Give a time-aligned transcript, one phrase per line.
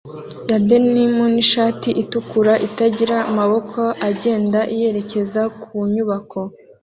[0.49, 6.39] ya denim nishati itukura itagira amaboko agenda yerekeza ku nyubako